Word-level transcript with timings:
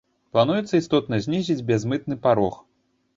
Плануецца 0.35 0.73
істотна 0.79 1.19
знізіць 1.25 1.65
бязмытны 1.67 2.17
парог. 2.25 2.57